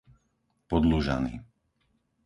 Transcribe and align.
Podlužany 0.69 1.33